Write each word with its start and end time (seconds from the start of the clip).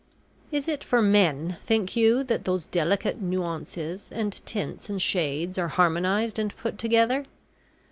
Is 0.51 0.67
it 0.67 0.83
for 0.83 0.99
men, 0.99 1.57
think 1.67 1.95
you, 1.95 2.23
that 2.23 2.43
those 2.43 2.65
delicate 2.65 3.21
nuances 3.21 4.11
and 4.11 4.43
tints 4.47 4.89
and 4.89 4.99
shades 4.99 5.59
are 5.59 5.67
harmonised 5.67 6.39
and 6.39 6.57
put 6.57 6.79
together? 6.79 7.25